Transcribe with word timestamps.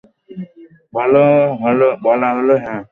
বলা 0.93 1.25
হলো, 2.33 2.55
হ্যাঁ। 2.57 2.79